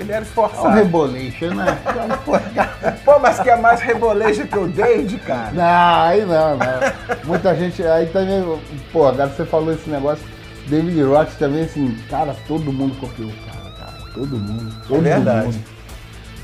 Ele 0.00 0.11
era 0.12 0.19
É 0.19 0.21
um 0.21 0.23
esforçado. 0.23 0.69
rebolation, 0.71 1.54
né? 1.54 1.78
Pô, 3.04 3.19
mas 3.19 3.40
que 3.40 3.50
é 3.50 3.57
mais 3.57 3.80
rebolejo 3.80 4.47
que 4.47 4.59
o 4.59 4.66
David, 4.69 5.19
cara. 5.19 5.50
Não, 5.52 6.02
aí 6.02 6.25
não, 6.25 6.57
não. 6.57 7.19
Muita 7.25 7.54
gente. 7.54 7.83
Aí 7.87 8.07
também, 8.07 8.42
pô, 8.92 9.07
agora 9.07 9.28
você 9.28 9.45
falou 9.45 9.73
esse 9.73 9.88
negócio. 9.90 10.25
David 10.69 11.02
Roth 11.02 11.30
também, 11.38 11.64
assim, 11.64 11.97
cara, 12.09 12.35
todo 12.47 12.73
mundo 12.73 12.95
copiou 13.00 13.28
o 13.28 13.33
cara, 13.47 13.71
cara. 13.78 14.11
Todo 14.14 14.37
mundo. 14.37 14.75
Todo 14.87 15.02
verdade. 15.02 15.47
mundo. 15.47 15.64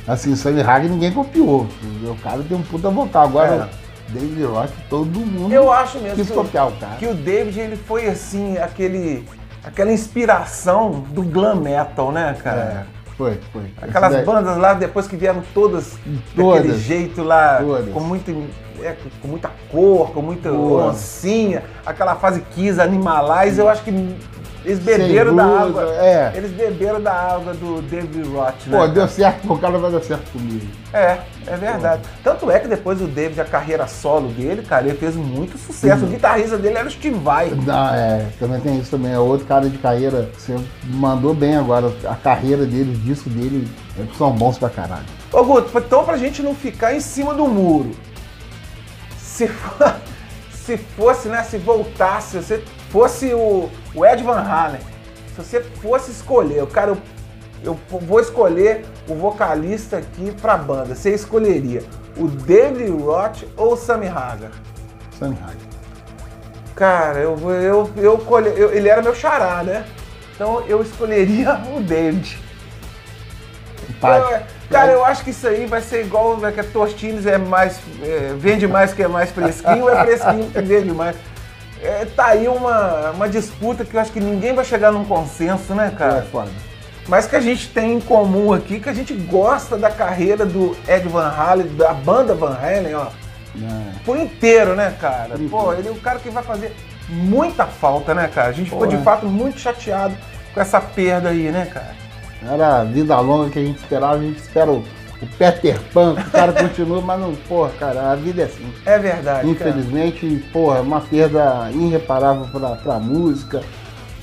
Assim, 0.08 0.32
o 0.32 0.36
Sammy 0.36 0.60
Hagar 0.60 0.84
ninguém 0.84 1.12
copiou. 1.12 1.66
O 2.04 2.16
cara 2.22 2.42
tem 2.42 2.56
um 2.56 2.62
puta 2.62 2.88
vocal. 2.90 3.24
Agora, 3.24 3.68
David 4.08 4.44
Roth, 4.44 4.70
todo 4.88 5.18
mundo 5.20 5.52
Eu 5.52 5.72
acho 5.72 5.98
mesmo 5.98 6.16
quis 6.16 6.26
que 6.28 6.32
o- 6.32 6.36
copiar 6.36 6.68
o 6.68 6.72
cara. 6.72 6.94
que 6.96 7.06
o 7.06 7.14
David 7.14 7.58
ele 7.58 7.76
foi 7.76 8.06
assim, 8.08 8.56
aquele 8.58 9.24
aquela 9.64 9.90
inspiração 9.90 10.90
do 11.10 11.22
glam 11.22 11.56
metal, 11.56 12.12
né, 12.12 12.36
cara? 12.42 12.86
Foi, 13.16 13.38
foi. 13.52 13.62
Aquelas 13.80 14.12
daí- 14.12 14.24
bandas 14.24 14.56
lá 14.58 14.74
depois 14.74 15.06
que 15.08 15.16
vieram 15.16 15.42
todas, 15.54 15.96
Todas. 16.34 16.62
daquele 16.62 16.78
jeito 16.78 17.22
lá, 17.22 17.58
Todas. 17.62 17.88
com 17.92 18.00
muito 18.00 18.30
é, 18.82 18.94
com 19.22 19.28
muita 19.28 19.50
cor, 19.70 20.10
com 20.12 20.20
muita 20.20 20.52
oncinha, 20.52 21.62
aquela 21.84 22.14
fase 22.16 22.42
Kiss 22.54 22.78
Animalize, 22.78 23.58
eu 23.58 23.68
acho 23.70 23.82
que 23.82 23.90
eles 24.66 24.80
beberam 24.80 25.34
da 25.36 25.44
água. 25.44 25.82
é. 25.94 26.32
Eles 26.34 26.50
beberam 26.50 27.00
da 27.00 27.12
água 27.12 27.54
do 27.54 27.80
David 27.82 28.28
Roth, 28.28 28.66
né? 28.66 28.76
Pô, 28.78 28.86
deu 28.88 29.06
certo, 29.06 29.52
o 29.52 29.58
cara 29.58 29.78
vai 29.78 29.92
dar 29.92 30.02
certo 30.02 30.30
comigo. 30.32 30.66
É, 30.92 31.18
é 31.46 31.56
verdade. 31.56 32.02
Tanto 32.24 32.50
é 32.50 32.58
que 32.58 32.66
depois 32.66 33.00
o 33.00 33.06
David, 33.06 33.40
a 33.40 33.44
carreira 33.44 33.86
solo 33.86 34.28
dele, 34.28 34.62
cara, 34.62 34.88
ele 34.88 34.98
fez 34.98 35.14
muito 35.14 35.56
sucesso. 35.56 36.02
Uhum. 36.02 36.08
O 36.08 36.12
guitarrista 36.12 36.58
dele 36.58 36.78
era 36.78 36.88
o 36.88 36.90
Steve 36.90 37.16
Vai. 37.18 37.50
Não, 37.50 37.94
é, 37.94 38.26
também 38.40 38.60
tem 38.60 38.78
isso 38.80 38.90
também. 38.90 39.12
É 39.12 39.18
outro 39.18 39.46
cara 39.46 39.68
de 39.70 39.78
carreira. 39.78 40.28
Você 40.36 40.56
mandou 40.84 41.32
bem 41.32 41.56
agora. 41.56 41.92
A 42.04 42.16
carreira 42.16 42.66
dele, 42.66 42.92
o 42.92 42.98
disco 42.98 43.30
dele, 43.30 43.68
são 44.18 44.32
bons 44.32 44.58
pra 44.58 44.68
caralho. 44.68 45.06
Ô 45.32 45.44
Guto, 45.44 45.78
então 45.78 46.04
pra 46.04 46.16
gente 46.16 46.42
não 46.42 46.54
ficar 46.54 46.92
em 46.94 47.00
cima 47.00 47.34
do 47.34 47.46
muro, 47.46 47.92
se, 49.18 49.46
for- 49.46 49.94
se 50.50 50.76
fosse, 50.76 51.28
né, 51.28 51.42
se 51.42 51.58
voltasse, 51.58 52.30
se 52.30 52.42
você 52.42 52.62
fosse 52.90 53.32
o, 53.34 53.70
o 53.94 54.04
Ed 54.06 54.22
Van 54.22 54.40
Halen, 54.40 54.80
se 55.34 55.42
você 55.42 55.60
fosse 55.60 56.10
escolher, 56.10 56.62
o 56.62 56.66
cara, 56.66 56.90
eu, 56.90 56.98
eu 57.90 58.00
vou 58.00 58.20
escolher 58.20 58.84
o 59.08 59.14
vocalista 59.14 59.98
aqui 59.98 60.32
pra 60.40 60.56
banda, 60.56 60.94
você 60.94 61.14
escolheria 61.14 61.82
o 62.16 62.26
David 62.28 62.90
Roth 62.90 63.42
ou 63.56 63.72
o 63.74 63.76
Sammy 63.76 64.06
Hagar? 64.08 64.50
Sammy 65.18 65.36
Hagar. 65.42 65.56
Cara, 66.74 67.18
eu, 67.20 67.36
vou- 67.36 67.52
eu, 67.52 67.90
eu, 67.96 68.18
colhe- 68.18 68.52
eu- 68.56 68.72
ele 68.72 68.88
era 68.88 69.00
meu 69.02 69.14
xará, 69.14 69.62
né? 69.62 69.84
Então 70.34 70.62
eu 70.66 70.82
escolheria 70.82 71.54
o 71.76 71.80
David. 71.80 72.38
Eu- 74.30 74.40
cara, 74.70 74.92
eu 74.92 75.04
acho 75.04 75.24
que 75.24 75.30
isso 75.30 75.46
aí 75.46 75.64
vai 75.66 75.80
ser 75.80 76.04
igual 76.04 76.36
né, 76.36 76.52
que 76.52 76.60
a 76.60 76.64
Tostines 76.64 77.24
é 77.26 77.38
mais. 77.38 77.78
é, 78.02 78.34
vende 78.38 78.66
mais 78.66 78.92
que 78.92 79.02
é 79.02 79.08
mais 79.08 79.30
fresquinho, 79.30 79.88
é 79.88 80.04
fresquinho 80.04 80.50
que 80.50 80.60
vende 80.60 80.92
mais. 80.92 81.16
É, 81.82 82.04
tá 82.06 82.26
aí 82.26 82.48
uma, 82.48 83.10
uma 83.10 83.28
disputa 83.28 83.84
que 83.84 83.94
eu 83.94 84.00
acho 84.00 84.12
que 84.12 84.20
ninguém 84.20 84.54
vai 84.54 84.64
chegar 84.64 84.90
num 84.90 85.04
consenso, 85.04 85.74
né, 85.74 85.90
É 85.92 85.96
cara? 85.96 86.22
foda. 86.30 86.50
Mas 87.08 87.26
que 87.26 87.36
a 87.36 87.40
gente 87.40 87.68
tem 87.68 87.94
em 87.94 88.00
comum 88.00 88.52
aqui, 88.52 88.80
que 88.80 88.88
a 88.88 88.92
gente 88.92 89.14
gosta 89.14 89.76
da 89.76 89.90
carreira 89.90 90.44
do 90.44 90.76
Ed 90.88 91.06
Van 91.08 91.28
Halen, 91.28 91.68
da 91.76 91.92
banda 91.94 92.34
Van 92.34 92.56
Halen, 92.60 92.94
ó, 92.94 93.06
É. 93.56 93.92
por 94.04 94.18
inteiro, 94.18 94.74
né, 94.74 94.94
cara? 95.00 95.36
Por 95.36 95.48
Pô, 95.48 95.60
inteiro. 95.72 95.80
ele 95.80 95.88
é 95.88 95.92
o 95.92 96.00
cara 96.00 96.18
que 96.18 96.30
vai 96.30 96.42
fazer 96.42 96.74
muita 97.08 97.64
falta, 97.66 98.12
né, 98.14 98.28
cara? 98.34 98.48
A 98.48 98.52
gente 98.52 98.70
ficou 98.70 98.80
Pô, 98.80 98.86
de 98.86 98.96
é. 98.96 99.02
fato 99.02 99.26
muito 99.26 99.60
chateado 99.60 100.16
com 100.52 100.60
essa 100.60 100.80
perda 100.80 101.28
aí, 101.28 101.50
né, 101.52 101.66
cara? 101.72 101.94
Era 102.52 102.80
a 102.80 102.84
vida 102.84 103.18
longa 103.20 103.50
que 103.50 103.58
a 103.58 103.62
gente 103.64 103.78
esperava, 103.78 104.14
a 104.16 104.18
gente 104.22 104.40
espera 104.40 104.70
o, 104.70 104.84
o 105.22 105.26
Peter 105.38 105.78
Pan, 105.94 106.12
o 106.12 106.30
cara 106.30 106.52
continua, 106.54 107.00
mas 107.00 107.20
não, 107.20 107.34
porra, 107.48 107.70
cara, 107.78 108.12
a 108.12 108.14
vida 108.16 108.42
é 108.42 108.44
assim. 108.46 108.72
É 108.84 108.98
verdade, 108.98 109.40
cara. 109.54 109.70
Infelizmente, 109.70 110.44
porra, 110.52 110.78
é 110.78 110.80
uma 110.80 111.00
perda 111.00 111.70
irreparável 111.72 112.46
pra, 112.52 112.70
pra 112.76 112.98
música, 112.98 113.62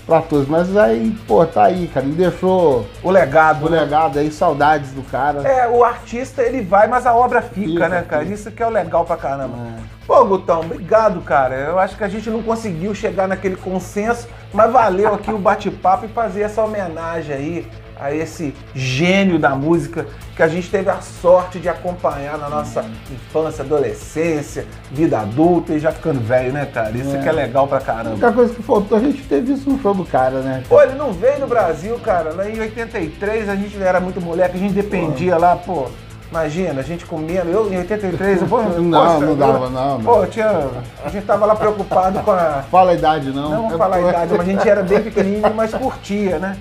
pra 0.05 0.21
todos. 0.21 0.47
Mas 0.47 0.75
aí, 0.77 1.15
pô, 1.27 1.45
tá 1.45 1.63
aí, 1.65 1.87
cara, 1.93 2.05
ele 2.05 2.15
deixou 2.15 2.85
O 3.01 3.09
legado, 3.09 3.65
o 3.65 3.69
né? 3.69 3.79
legado 3.81 4.19
aí, 4.19 4.29
saudades 4.31 4.91
do 4.91 5.01
cara. 5.03 5.41
É, 5.47 5.67
o 5.67 5.83
artista 5.83 6.41
ele 6.43 6.61
vai, 6.61 6.87
mas 6.87 7.05
a 7.05 7.13
obra 7.15 7.41
fica, 7.41 7.67
Fica, 7.67 7.89
né, 7.89 8.05
cara? 8.07 8.21
fica. 8.23 8.33
Isso 8.35 8.51
que 8.51 8.61
é 8.61 8.67
o 8.67 8.69
legal 8.69 9.05
pra 9.05 9.17
caramba. 9.17 9.55
É. 9.57 9.93
Pô, 10.05 10.25
Gutão, 10.25 10.59
obrigado, 10.59 11.21
cara. 11.21 11.55
Eu 11.55 11.79
acho 11.79 11.95
que 11.97 12.03
a 12.03 12.09
gente 12.09 12.29
não 12.29 12.43
conseguiu 12.43 12.93
chegar 12.93 13.25
naquele 13.27 13.55
consenso, 13.55 14.27
mas 14.53 14.69
valeu 14.71 15.13
aqui 15.13 15.31
o 15.31 15.37
bate-papo 15.37 16.05
e 16.05 16.09
fazer 16.09 16.41
essa 16.41 16.61
homenagem 16.61 17.33
aí 17.35 17.67
a 17.99 18.13
esse 18.13 18.53
gênio 18.73 19.37
da 19.39 19.49
música 19.55 20.05
que 20.35 20.41
a 20.43 20.47
gente 20.47 20.69
teve 20.69 20.89
a 20.89 20.99
sorte 21.01 21.59
de 21.59 21.69
acompanhar 21.69 22.37
na 22.37 22.49
nossa 22.49 22.83
infância, 23.11 23.63
adolescência, 23.63 24.65
vida 24.91 25.19
adulta 25.19 25.73
e 25.73 25.79
já 25.79 25.91
ficando 25.91 26.19
velho, 26.19 26.51
né, 26.51 26.65
cara? 26.65 26.91
Isso 26.91 27.15
É. 27.15 27.19
que 27.19 27.29
é 27.29 27.31
legal 27.31 27.67
pra 27.67 27.77
A 27.77 27.81
caramba. 27.81 28.11
única 28.11 28.31
coisa 28.31 28.53
que 28.53 28.63
faltou, 28.63 28.97
a 28.97 29.01
gente 29.01 29.21
ter 29.23 29.41
visto 29.41 29.69
um 29.69 29.79
show 29.79 29.93
do 29.93 30.05
cara, 30.05 30.39
né? 30.41 30.63
Pô, 30.67 30.81
ele 30.81 30.95
não 30.95 31.11
veio 31.13 31.39
no 31.39 31.47
Brasil, 31.47 31.97
cara. 31.99 32.31
Lá 32.33 32.49
em 32.49 32.59
83 32.59 33.47
a 33.49 33.55
gente 33.55 33.81
era 33.81 33.99
muito 33.99 34.19
moleque, 34.21 34.55
a 34.57 34.59
gente 34.59 34.73
dependia 34.73 35.37
lá, 35.37 35.55
pô. 35.55 35.85
Imagina, 36.31 36.79
a 36.79 36.83
gente 36.83 37.05
comendo. 37.05 37.47
Eu 37.51 37.71
em 37.71 37.77
83, 37.77 38.41
eu, 38.41 38.47
pô, 38.47 38.59
Não, 38.81 39.05
poxa, 39.19 39.25
não 39.25 39.35
dava, 39.35 39.69
não. 39.69 40.01
Pô, 40.01 40.25
tinha, 40.25 40.67
a 41.05 41.09
gente 41.09 41.25
tava 41.27 41.45
lá 41.45 41.55
preocupado 41.55 42.19
com 42.21 42.31
a. 42.31 42.63
Fala 42.71 42.89
a 42.89 42.93
idade, 42.95 43.29
não. 43.31 43.49
Não 43.51 43.61
vou 43.69 43.75
É, 43.75 43.77
falar 43.77 43.97
a 43.97 44.01
pô, 44.01 44.09
idade, 44.09 44.31
mas 44.35 44.41
a 44.41 44.51
gente 44.51 44.67
era 44.67 44.81
bem 44.81 45.03
pequenininho, 45.03 45.53
mas 45.53 45.71
curtia, 45.75 46.39
né? 46.39 46.57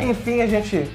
Enfim, 0.00 0.42
a 0.42 0.46
gente. 0.46 0.90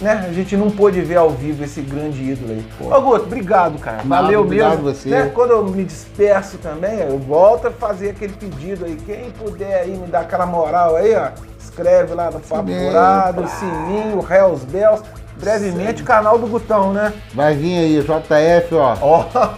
Né? 0.00 0.26
A 0.28 0.32
gente 0.32 0.56
não 0.56 0.70
pôde 0.70 1.00
ver 1.02 1.16
ao 1.16 1.30
vivo 1.30 1.62
esse 1.62 1.80
grande 1.80 2.20
ídolo 2.20 2.52
aí. 2.52 2.66
Ô, 2.80 3.00
Guto, 3.00 3.26
obrigado, 3.26 3.78
cara. 3.78 4.02
Valeu 4.04 4.40
obrigado 4.40 4.82
mesmo. 4.82 4.92
você. 4.92 5.08
Né? 5.08 5.30
Quando 5.32 5.52
eu 5.52 5.64
me 5.64 5.84
disperso 5.84 6.58
também, 6.58 6.98
eu 6.98 7.16
volto 7.18 7.68
a 7.68 7.70
fazer 7.70 8.10
aquele 8.10 8.32
pedido 8.32 8.84
aí. 8.84 8.96
Quem 9.06 9.30
puder 9.30 9.82
aí 9.82 9.96
me 9.96 10.08
dar 10.08 10.20
aquela 10.20 10.46
moral 10.46 10.96
aí, 10.96 11.14
ó, 11.14 11.28
escreve 11.58 12.12
lá 12.12 12.28
no 12.30 12.40
Papo 12.40 12.68
Sininho, 13.48 14.26
Hells 14.28 14.66
Bells. 14.66 15.02
Brevemente, 15.36 16.02
canal 16.02 16.38
do 16.38 16.46
Gutão, 16.46 16.92
né? 16.92 17.12
Vai 17.32 17.54
vir 17.54 17.78
aí, 17.78 18.00
JF, 18.00 18.74
ó. 18.74 18.96
Ó, 19.00 19.54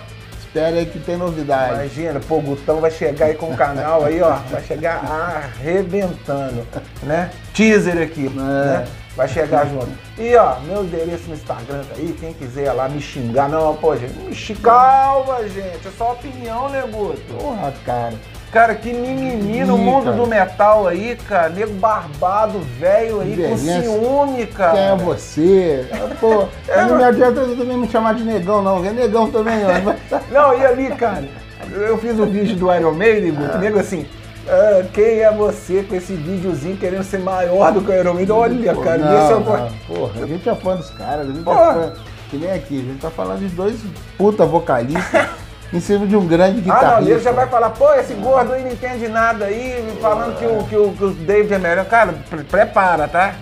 Espera 0.47 0.76
aí 0.76 0.87
que 0.87 0.99
tem 0.99 1.17
novidade. 1.17 1.75
imagina, 1.75 2.21
pô, 2.21 2.37
o 2.38 2.43
Gutão 2.43 2.81
vai 2.81 2.91
chegar 2.91 3.26
aí 3.26 3.35
com 3.35 3.50
o 3.53 3.57
canal 3.57 4.05
aí, 4.05 4.23
ó. 4.23 4.37
Vai 4.50 4.62
chegar 4.62 5.05
arrebentando, 5.05 6.67
né? 7.03 7.31
Teaser 7.53 8.00
aqui, 8.03 8.29
né? 8.29 8.87
Vai 9.15 9.29
chegar 9.29 9.67
junto. 9.67 9.88
E 10.19 10.37
ó, 10.37 10.61
meu 10.61 10.85
endereço 10.85 11.29
no 11.29 11.35
Instagram 11.35 11.83
tá 11.85 11.95
aí, 11.97 12.15
quem 12.21 12.35
quiser 12.35 12.73
lá 12.73 12.88
me 12.88 13.00
xingar. 13.00 13.49
Não, 13.49 13.75
pô, 13.75 13.97
gente, 13.97 14.15
me. 14.15 14.35
Calma, 14.62 15.49
gente. 15.49 15.88
É 15.88 15.91
só 15.97 16.12
opinião, 16.12 16.69
né, 16.69 16.83
Guto? 16.91 17.21
Porra, 17.38 17.73
cara. 17.85 18.15
Cara, 18.56 18.75
que 18.75 18.90
mimimi 18.90 19.64
no 19.66 19.76
mundo 19.76 20.04
cara. 20.04 20.16
do 20.16 20.26
metal 20.26 20.88
aí, 20.88 21.14
cara. 21.28 21.50
Nego 21.50 21.75
barbado, 21.75 22.58
velho 22.80 23.20
aí, 23.20 23.36
com 23.36 23.54
ciúme, 23.58 24.46
cara. 24.46 24.72
Quem 24.72 24.82
é 24.82 24.96
você? 24.96 25.86
Pô, 26.18 26.48
É, 26.66 26.86
não 26.86 26.96
me 26.96 27.04
adianta 27.04 27.42
também 27.42 27.76
me 27.76 27.86
chamar 27.86 28.14
de 28.14 28.25
negão, 28.25 28.62
não. 28.62 28.82
É 28.82 28.90
negão 28.92 29.30
também, 29.30 29.58
ó. 29.62 30.16
Não, 30.32 30.58
e 30.58 30.64
ali, 30.64 30.90
cara, 30.92 31.28
eu 31.70 31.98
fiz 31.98 32.18
o 32.18 32.25
vídeo 32.25 32.56
do 32.56 32.75
Iron 32.75 32.94
Maiden, 32.94 33.34
Guto, 33.34 33.58
nego 33.58 33.78
assim, 33.78 34.06
ah, 34.48 34.84
quem 34.90 35.20
é 35.20 35.30
você 35.30 35.82
com 35.82 35.94
esse 35.94 36.14
videozinho 36.14 36.78
querendo 36.78 37.04
ser 37.04 37.18
maior 37.18 37.72
do 37.72 37.82
que 37.82 37.90
o 37.90 37.94
Iron 37.94 38.14
Maiden? 38.14 38.34
Olha, 38.34 38.75
Pô, 38.75 38.80
cara, 38.80 38.98
não, 38.98 39.22
esse 39.22 39.32
é 39.32 39.36
o... 39.36 39.40
não. 39.40 39.68
Porra, 39.86 40.22
a 40.22 40.26
gente 40.26 40.48
é 40.48 40.54
fã 40.54 40.76
dos 40.76 40.90
caras, 40.90 41.28
a 41.28 41.32
gente 41.32 41.44
Porra. 41.44 41.60
é 41.60 41.75
fã. 41.75 41.92
Que 42.30 42.36
nem 42.38 42.50
aqui, 42.50 42.80
a 42.80 42.92
gente 42.92 43.00
tá 43.00 43.10
falando 43.10 43.40
de 43.40 43.54
dois 43.54 43.78
puta 44.16 44.46
vocalistas 44.46 45.28
em 45.73 45.80
cima 45.80 46.06
de 46.06 46.16
um 46.16 46.26
grande 46.26 46.58
Ah, 46.58 46.62
guitarrista. 46.62 47.00
não, 47.00 47.08
ele 47.08 47.20
já 47.20 47.32
vai 47.32 47.46
falar, 47.49 47.70
pô, 47.70 47.92
esse 47.94 48.14
gordo 48.14 48.52
aí 48.52 48.62
não 48.62 48.70
entende 48.73 49.08
nada 49.08 49.46
aí, 49.46 49.96
falando 50.00 50.37
que 50.38 50.44
o, 50.46 50.62
que 50.64 50.76
o, 50.76 50.92
que 50.92 51.04
o 51.04 51.11
David 51.11 51.54
é 51.54 51.58
melhor. 51.58 51.85
Cara, 51.87 52.14
pre- 52.30 52.44
prepara, 52.44 53.08
tá? 53.08 53.35